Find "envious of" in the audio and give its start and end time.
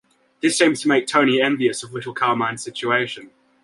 1.39-1.93